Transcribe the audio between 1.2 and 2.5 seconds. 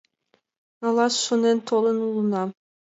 шонен толын улына.